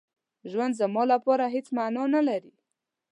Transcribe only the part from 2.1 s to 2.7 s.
نه لري.